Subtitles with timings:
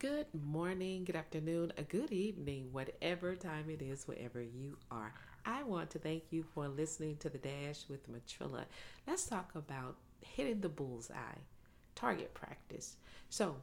[0.00, 5.12] Good morning, good afternoon, a good evening, whatever time it is, wherever you are.
[5.44, 8.66] I want to thank you for listening to The Dash with Matrilla.
[9.08, 11.40] Let's talk about hitting the bullseye,
[11.96, 12.94] target practice.
[13.28, 13.56] So,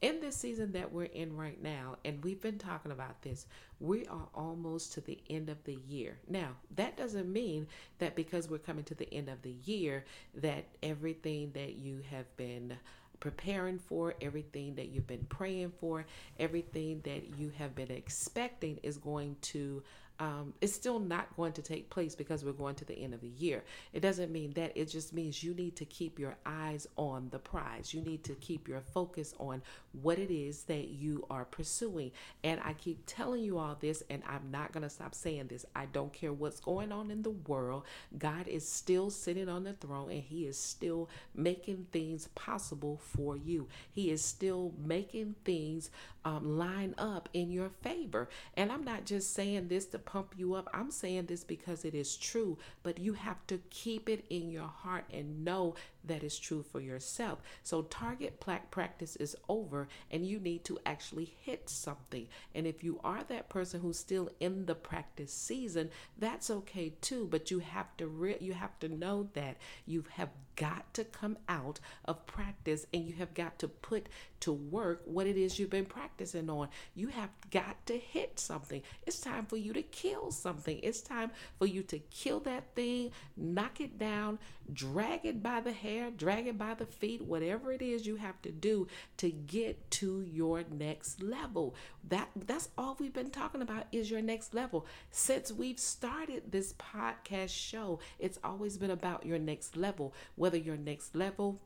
[0.00, 3.46] in this season that we're in right now, and we've been talking about this,
[3.78, 6.16] we are almost to the end of the year.
[6.26, 7.66] Now, that doesn't mean
[7.98, 10.06] that because we're coming to the end of the year,
[10.36, 12.78] that everything that you have been
[13.22, 16.04] preparing for, everything that you've been praying for,
[16.40, 19.80] everything that you have been expecting is going to
[20.22, 23.20] um, it's still not going to take place because we're going to the end of
[23.20, 23.64] the year.
[23.92, 24.70] It doesn't mean that.
[24.76, 27.92] It just means you need to keep your eyes on the prize.
[27.92, 29.62] You need to keep your focus on
[30.00, 32.12] what it is that you are pursuing.
[32.44, 35.66] And I keep telling you all this, and I'm not going to stop saying this.
[35.74, 37.82] I don't care what's going on in the world.
[38.16, 43.36] God is still sitting on the throne, and He is still making things possible for
[43.36, 43.66] you.
[43.90, 45.90] He is still making things
[46.24, 48.28] um, line up in your favor.
[48.56, 50.68] And I'm not just saying this to pump you up.
[50.74, 54.66] I'm saying this because it is true, but you have to keep it in your
[54.66, 57.40] heart and know that is true for yourself.
[57.62, 62.26] So, target plaque practice is over, and you need to actually hit something.
[62.54, 65.88] And if you are that person who's still in the practice season,
[66.18, 67.26] that's okay too.
[67.30, 71.38] But you have to re- you have to know that you have got to come
[71.48, 74.08] out of practice and you have got to put
[74.40, 76.68] to work what it is you've been practicing on.
[76.94, 78.82] You have got to hit something.
[79.06, 80.80] It's time for you to kill something.
[80.82, 84.38] It's time for you to kill that thing, knock it down,
[84.72, 88.40] drag it by the hair, drag it by the feet, whatever it is you have
[88.42, 91.74] to do to get to your next level.
[92.08, 94.86] That that's all we've been talking about is your next level.
[95.10, 100.76] Since we've started this podcast show, it's always been about your next level, whether your
[100.76, 101.60] next level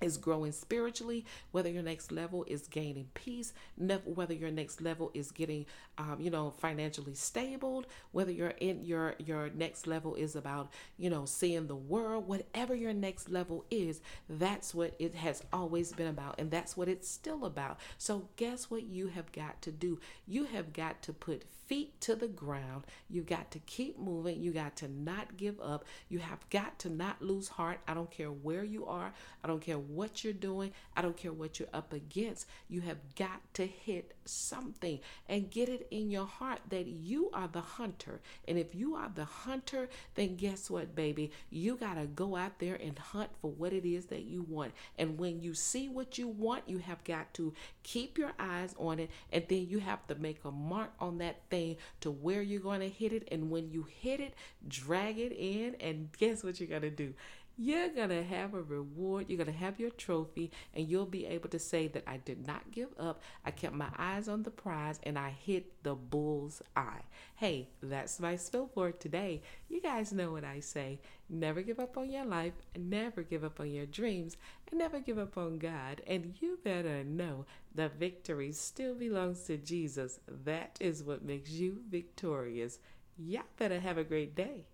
[0.00, 5.30] is growing spiritually, whether your next level is gaining peace, whether your next level is
[5.32, 5.66] getting,
[5.98, 11.10] um, you know, financially stable, whether you're in your your next level is about, you
[11.10, 16.08] know, seeing the world, whatever your next level is, that's what it has always been
[16.08, 17.78] about, and that's what it's still about.
[17.98, 19.98] So guess what you have got to do?
[20.26, 22.86] You have got to put feet to the ground.
[23.10, 24.42] You've got to keep moving.
[24.42, 25.84] You got to not give up.
[26.08, 27.78] You have got to not lose heart.
[27.86, 29.12] I don't care where you are.
[29.44, 30.72] I don't care what you're doing.
[30.96, 32.46] I don't care what you're up against.
[32.68, 37.48] You have got to hit something and get it in your heart that you are
[37.48, 38.20] the hunter.
[38.46, 41.30] And if you are the hunter, then guess what, baby?
[41.50, 44.72] You got to go out there and hunt for what it is that you want.
[44.98, 47.52] And when you see what you want, you have got to
[47.82, 49.10] keep your eyes on it.
[49.30, 51.57] And then you have to make a mark on that thing
[52.00, 53.28] to where you're going to hit it.
[53.30, 54.34] And when you hit it,
[54.66, 55.76] drag it in.
[55.80, 57.14] And guess what you're going to do?
[57.60, 59.26] You're going to have a reward.
[59.28, 62.46] You're going to have your trophy, and you'll be able to say that I did
[62.46, 63.20] not give up.
[63.44, 67.02] I kept my eyes on the prize and I hit the bull's eye.
[67.34, 69.42] Hey, that's my spill for today.
[69.68, 73.60] You guys know what I say never give up on your life, never give up
[73.60, 74.36] on your dreams,
[74.70, 76.00] and never give up on God.
[76.06, 77.44] And you better know
[77.74, 80.20] the victory still belongs to Jesus.
[80.44, 82.78] That is what makes you victorious.
[83.18, 84.64] Y'all better have a great day.